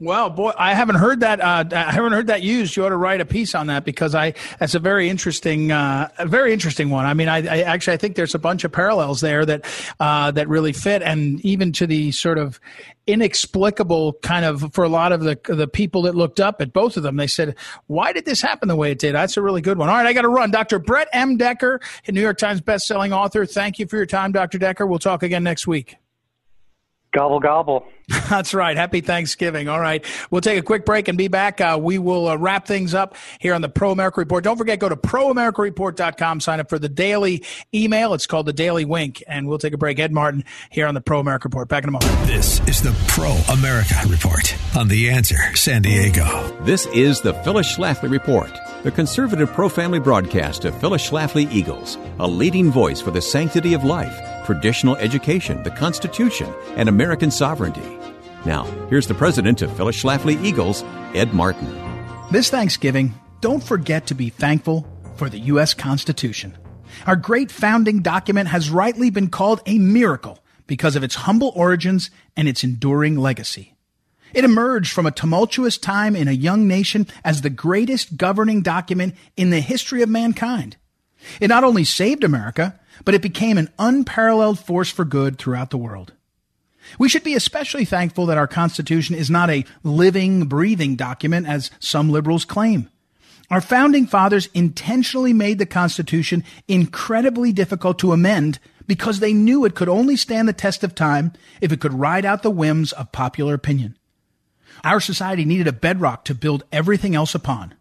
[0.02, 1.42] Well, boy, I haven't heard that.
[1.42, 2.78] Uh, I haven't heard that used.
[2.78, 6.08] You ought to write a piece on that because I that's a very interesting, uh,
[6.18, 7.06] a very interesting one.
[7.06, 9.66] I mean, I, I, actually I think there's a bunch of parallels there that
[10.00, 12.62] uh, that really fit, and even to the sort of
[13.08, 16.96] inexplicable kind of for a lot of the the people that looked up at both
[16.96, 17.18] of them.
[17.18, 17.58] They said,
[17.88, 19.90] "Why did this happen the way it did?" That's a really good one.
[19.90, 20.50] All right, I got to run.
[20.50, 20.80] Dr.
[20.80, 21.36] Brett M.
[21.36, 23.46] Decker, New York Times best-selling author.
[23.46, 24.60] Thank you for your time, Dr.
[24.60, 24.88] Decker.
[24.88, 25.98] We'll talk again next week.
[27.12, 27.88] Gobble gobble.
[28.30, 28.78] That's right.
[28.78, 29.68] Happy Thanksgiving.
[29.68, 30.06] All right.
[30.30, 31.60] We'll take a quick break and be back.
[31.60, 34.44] Uh, we will uh, wrap things up here on the Pro America Report.
[34.44, 37.44] Don't forget, go to proamericareport.com, sign up for the daily
[37.74, 38.14] email.
[38.14, 39.24] It's called the Daily Wink.
[39.28, 40.00] And we'll take a break.
[40.00, 41.68] Ed Martin here on the Pro America Report.
[41.68, 42.28] Back in a moment.
[42.28, 46.58] This is the Pro America Report on The Answer San Diego.
[46.62, 48.52] This is the Phyllis Schlafly Report,
[48.84, 53.74] the conservative pro family broadcast of Phyllis Schlafly Eagles, a leading voice for the sanctity
[53.74, 58.00] of life traditional education, the Constitution, and American sovereignty.
[58.46, 60.84] Now, here's the president of Phyllis Schlafly Eagles,
[61.14, 61.72] Ed Martin.
[62.32, 65.76] This Thanksgiving, don't forget to be thankful for the U.S.
[65.76, 66.58] Constitution.
[67.06, 72.10] Our great founding document has rightly been called a miracle because of its humble origins
[72.36, 73.76] and its enduring legacy.
[74.34, 79.14] It emerged from a tumultuous time in a young nation as the greatest governing document
[79.38, 80.76] in the history of mankind.
[81.40, 85.78] It not only saved America, but it became an unparalleled force for good throughout the
[85.78, 86.14] world.
[86.98, 91.70] We should be especially thankful that our Constitution is not a living, breathing document as
[91.80, 92.90] some liberals claim.
[93.52, 99.76] Our founding fathers intentionally made the Constitution incredibly difficult to amend because they knew it
[99.76, 103.12] could only stand the test of time if it could ride out the whims of
[103.12, 103.98] popular opinion.
[104.84, 107.74] Our society needed a bedrock to build everything else upon.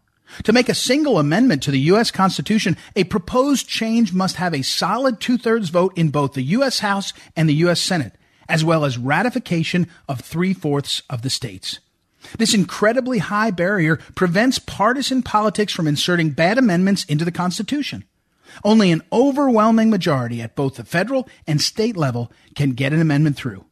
[0.43, 2.11] To make a single amendment to the U.S.
[2.11, 6.79] Constitution, a proposed change must have a solid two thirds vote in both the U.S.
[6.79, 7.79] House and the U.S.
[7.79, 8.13] Senate,
[8.47, 11.79] as well as ratification of three fourths of the states.
[12.37, 18.03] This incredibly high barrier prevents partisan politics from inserting bad amendments into the Constitution.
[18.63, 23.35] Only an overwhelming majority at both the federal and state level can get an amendment
[23.35, 23.65] through.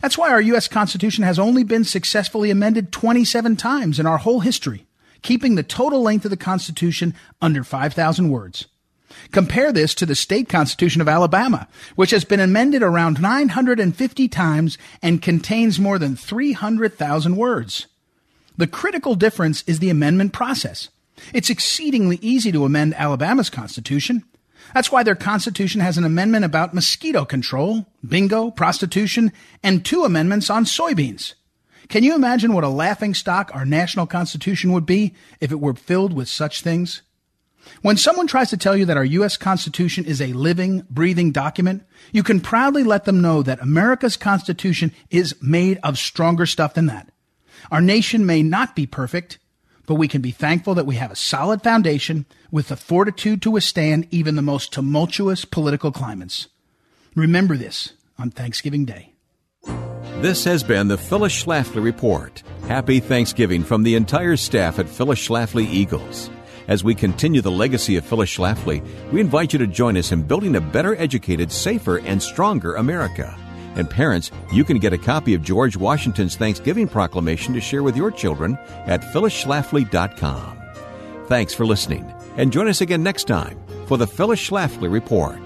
[0.00, 0.68] That's why our U.S.
[0.68, 4.85] Constitution has only been successfully amended 27 times in our whole history,
[5.26, 7.12] keeping the total length of the Constitution
[7.42, 8.66] under 5,000 words.
[9.32, 11.66] Compare this to the state constitution of Alabama,
[11.96, 17.86] which has been amended around 950 times and contains more than 300,000 words.
[18.56, 20.90] The critical difference is the amendment process.
[21.34, 24.22] It's exceedingly easy to amend Alabama's constitution.
[24.74, 29.32] That's why their constitution has an amendment about mosquito control, bingo, prostitution,
[29.64, 31.34] and two amendments on soybeans.
[31.88, 35.74] Can you imagine what a laughing stock our national constitution would be if it were
[35.74, 37.02] filled with such things?
[37.82, 39.36] When someone tries to tell you that our U.S.
[39.36, 44.92] Constitution is a living, breathing document, you can proudly let them know that America's Constitution
[45.10, 47.10] is made of stronger stuff than that.
[47.70, 49.38] Our nation may not be perfect,
[49.86, 53.50] but we can be thankful that we have a solid foundation with the fortitude to
[53.50, 56.48] withstand even the most tumultuous political climates.
[57.14, 59.15] Remember this on Thanksgiving Day.
[60.20, 62.42] This has been the Phyllis Schlafly Report.
[62.68, 66.30] Happy Thanksgiving from the entire staff at Phyllis Schlafly Eagles.
[66.68, 70.22] As we continue the legacy of Phyllis Schlafly, we invite you to join us in
[70.22, 73.38] building a better educated, safer, and stronger America.
[73.74, 77.94] And parents, you can get a copy of George Washington's Thanksgiving Proclamation to share with
[77.94, 78.56] your children
[78.86, 80.62] at phyllisschlafly.com.
[81.26, 85.36] Thanks for listening, and join us again next time for the Phyllis Schlafly Report.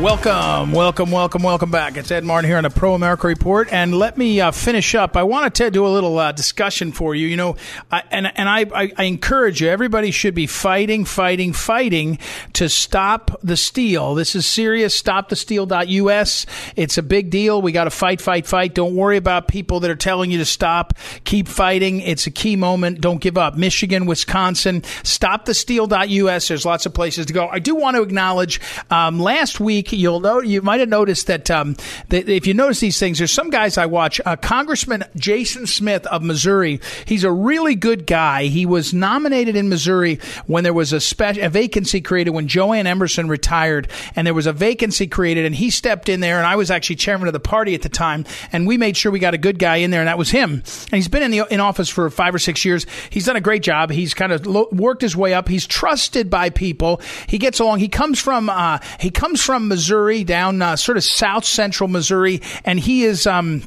[0.00, 1.98] Welcome, welcome, welcome, welcome back.
[1.98, 5.14] It's Ed Martin here on the Pro America Report, and let me uh, finish up.
[5.14, 7.26] I wanted to do a little uh, discussion for you.
[7.26, 7.56] You know,
[7.92, 9.68] I, and and I, I, I encourage you.
[9.68, 12.18] Everybody should be fighting, fighting, fighting
[12.54, 14.14] to stop the steal.
[14.14, 15.00] This is serious.
[15.02, 16.46] StopTheSteal.us.
[16.76, 17.60] It's a big deal.
[17.60, 18.74] We got to fight, fight, fight.
[18.74, 20.94] Don't worry about people that are telling you to stop.
[21.24, 22.00] Keep fighting.
[22.00, 23.02] It's a key moment.
[23.02, 23.54] Don't give up.
[23.54, 24.80] Michigan, Wisconsin.
[24.80, 26.48] StopTheSteal.us.
[26.48, 27.48] There's lots of places to go.
[27.48, 31.50] I do want to acknowledge um, last week you'll know you might have noticed that,
[31.50, 31.76] um,
[32.08, 34.20] that if you notice these things, there's some guys I watch.
[34.24, 36.80] Uh, Congressman Jason Smith of Missouri.
[37.04, 38.44] He's a really good guy.
[38.44, 42.72] He was nominated in Missouri when there was a special a vacancy created when Jo
[42.72, 46.38] Ann Emerson retired, and there was a vacancy created, and he stepped in there.
[46.38, 49.12] And I was actually chairman of the party at the time, and we made sure
[49.12, 50.52] we got a good guy in there, and that was him.
[50.52, 52.86] And he's been in the in office for five or six years.
[53.10, 53.90] He's done a great job.
[53.90, 55.48] He's kind of lo- worked his way up.
[55.48, 57.00] He's trusted by people.
[57.26, 57.78] He gets along.
[57.80, 59.79] He comes from uh, he comes from Missouri.
[59.80, 63.26] Missouri, down uh, sort of south central Missouri, and he is.
[63.26, 63.62] Um,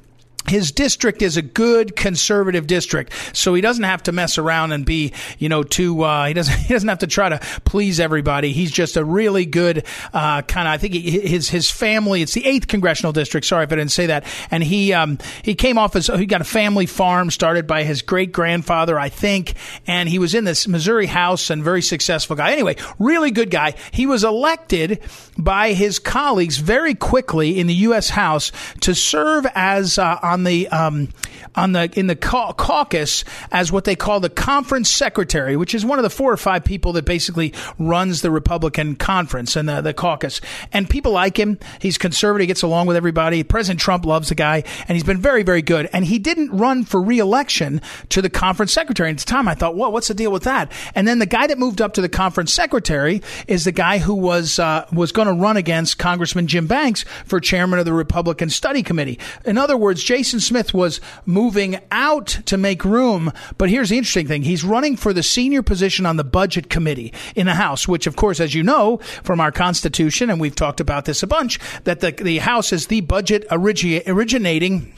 [0.47, 4.85] his district is a good conservative district, so he doesn't have to mess around and
[4.85, 6.03] be, you know, too.
[6.03, 6.53] Uh, he doesn't.
[6.63, 8.53] He doesn't have to try to please everybody.
[8.53, 10.73] He's just a really good uh, kind of.
[10.73, 12.21] I think he, his his family.
[12.21, 13.45] It's the eighth congressional district.
[13.45, 14.25] Sorry if I didn't say that.
[14.49, 18.01] And he um, he came off as he got a family farm started by his
[18.01, 19.55] great grandfather, I think,
[19.87, 22.51] and he was in this Missouri House and very successful guy.
[22.51, 23.75] Anyway, really good guy.
[23.91, 25.01] He was elected
[25.37, 28.09] by his colleagues very quickly in the U.S.
[28.09, 31.09] House to serve as uh, on the um,
[31.55, 35.99] on the in the caucus as what they call the conference secretary, which is one
[35.99, 39.93] of the four or five people that basically runs the Republican conference and the, the
[39.93, 40.41] caucus.
[40.71, 41.59] And people like him.
[41.79, 43.43] He's conservative, he gets along with everybody.
[43.43, 45.87] President Trump loves the guy, and he's been very, very good.
[45.93, 49.09] And he didn't run for reelection to the conference secretary.
[49.09, 50.71] And at the time, I thought, well, what's the deal with that?
[50.95, 54.15] And then the guy that moved up to the conference secretary is the guy who
[54.15, 58.49] was uh, was going to run against Congressman Jim Banks for chairman of the Republican
[58.49, 59.19] Study Committee.
[59.45, 63.29] In other words, Jason Smith was moving out to make room.
[63.57, 64.43] But here's the interesting thing.
[64.43, 68.15] He's running for the senior position on the budget committee in the House, which of
[68.15, 71.99] course, as you know from our Constitution, and we've talked about this a bunch, that
[71.99, 74.93] the, the House is the budget origi- originating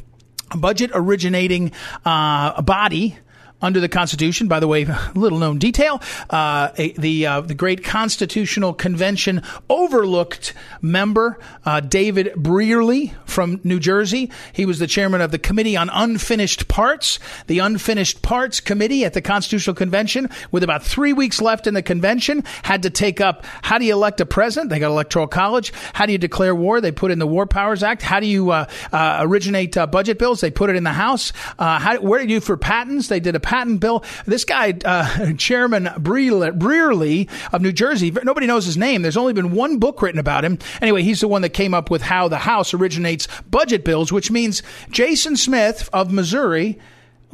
[0.56, 1.72] budget originating
[2.06, 3.18] uh, body
[3.62, 4.48] under the Constitution.
[4.48, 4.86] By the way,
[5.16, 13.14] little known detail: uh, the uh, the great Constitutional Convention overlooked member uh, David Brearley
[13.26, 14.32] from New Jersey.
[14.54, 19.14] He was the chairman of the Committee on Unfinished Parts, the Unfinished Parts Committee at
[19.14, 20.30] the Constitutional Convention.
[20.52, 23.94] With about three weeks left in the convention, had to take up how do you
[23.94, 24.70] elect a president?
[24.70, 25.74] They got electoral college.
[25.94, 26.82] How do you declare war?
[26.82, 28.02] They put in the War Powers Act.
[28.02, 30.42] How do you uh, uh, originate uh, budget bills?
[30.42, 31.34] They put it in the House.
[31.58, 33.08] how, where do you for patents?
[33.08, 34.04] They did a patent bill.
[34.26, 39.02] This guy, uh, Chairman Brearley of New Jersey, nobody knows his name.
[39.02, 40.60] There's only been one book written about him.
[40.82, 44.32] Anyway, he's the one that came up with how the House originates budget bills, which
[44.32, 46.80] means Jason Smith of Missouri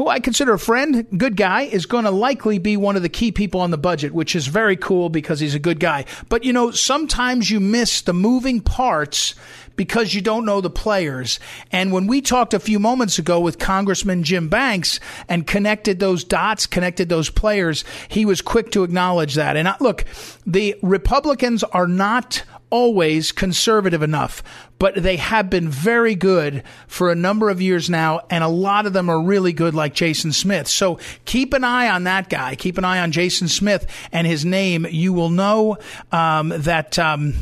[0.01, 3.09] who I consider a friend, good guy, is going to likely be one of the
[3.09, 6.05] key people on the budget, which is very cool because he's a good guy.
[6.27, 9.35] But you know, sometimes you miss the moving parts
[9.75, 11.39] because you don't know the players.
[11.71, 16.23] And when we talked a few moments ago with Congressman Jim Banks and connected those
[16.23, 19.57] dots, connected those players, he was quick to acknowledge that.
[19.57, 20.05] And look,
[20.45, 24.41] the Republicans are not always conservative enough,
[24.79, 28.87] but they have been very good for a number of years now, and a lot
[28.87, 30.67] of them are really good, like Jason Smith.
[30.67, 32.55] So keep an eye on that guy.
[32.55, 34.87] Keep an eye on Jason Smith and his name.
[34.89, 35.77] You will know
[36.11, 36.97] um, that.
[36.97, 37.35] Um,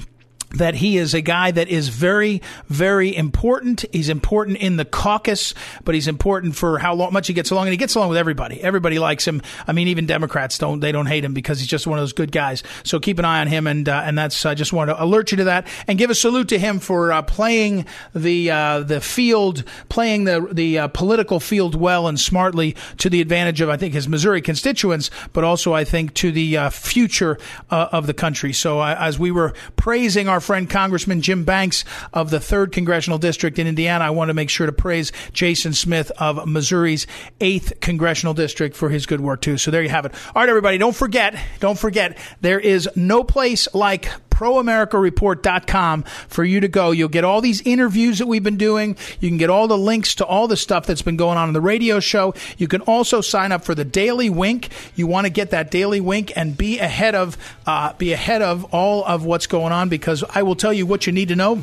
[0.56, 3.86] that he is a guy that is very, very important.
[3.91, 7.68] He's important in the caucus, but he's important for how long, much he gets along,
[7.68, 8.62] and he gets along with everybody.
[8.62, 9.41] Everybody likes him.
[9.68, 12.14] I mean, even Democrats don't they don't hate him because he's just one of those
[12.14, 12.64] good guys.
[12.84, 15.32] So keep an eye on him, and uh, and that's I just want to alert
[15.32, 17.86] you to that and give a salute to him for uh, playing
[18.16, 23.22] the uh, the field, playing the the uh, political field well and smartly to the
[23.22, 27.38] advantage of I think his Missouri constituents, but also I think to the uh, future
[27.70, 28.54] uh, of the country.
[28.54, 31.84] So as we were praising our our friend Congressman Jim Banks
[32.14, 34.06] of the 3rd Congressional District in Indiana.
[34.06, 37.08] I want to make sure to praise Jason Smith of Missouri's
[37.42, 39.58] 8th Congressional District for his good work, too.
[39.58, 40.14] So there you have it.
[40.34, 44.10] All right, everybody, don't forget, don't forget, there is no place like
[44.40, 46.92] proamericareport.com for you to go.
[46.92, 48.96] You'll get all these interviews that we've been doing.
[49.20, 51.54] You can get all the links to all the stuff that's been going on in
[51.54, 52.34] the radio show.
[52.58, 54.70] You can also sign up for the Daily Wink.
[54.96, 57.38] You want to get that Daily Wink and be ahead of
[57.68, 61.06] uh, be ahead of all of what's going on because I will tell you what
[61.06, 61.62] you need to know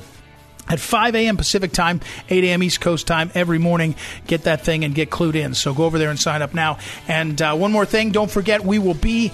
[0.68, 1.38] at 5 a.m.
[1.38, 2.62] Pacific time, 8 a.m.
[2.62, 3.94] East Coast time every morning.
[4.26, 5.54] Get that thing and get clued in.
[5.54, 6.78] So go over there and sign up now.
[7.08, 9.32] And uh, one more thing, don't forget we will be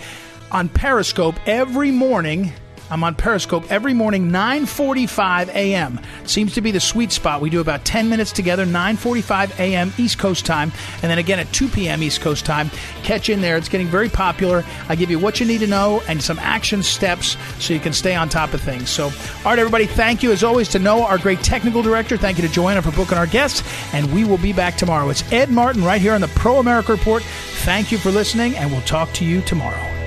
[0.53, 2.53] on Periscope every morning
[2.91, 6.01] I'm on Periscope every morning, 9:45 a.m.
[6.25, 7.41] Seems to be the sweet spot.
[7.41, 9.93] We do about 10 minutes together, 9:45 a.m.
[9.99, 10.73] East Coast time,
[11.03, 12.03] and then again at 2 p.m.
[12.03, 12.71] East Coast time.
[13.03, 13.57] Catch in there.
[13.57, 14.65] It's getting very popular.
[14.89, 17.93] I give you what you need to know and some action steps so you can
[17.93, 18.91] stay on top of things.
[18.91, 19.13] So, all
[19.47, 19.87] right, everybody.
[19.87, 22.17] Thank you as always to Noah, our great technical director.
[22.17, 23.63] Thank you to Joanna for booking our guests,
[23.95, 25.09] and we will be back tomorrow.
[25.09, 27.23] It's Ed Martin right here on the Pro America Report.
[27.65, 30.02] Thank you for listening, and we'll talk to you tomorrow.